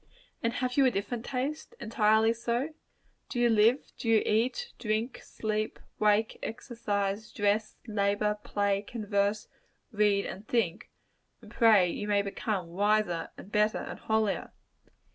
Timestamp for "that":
11.89-11.99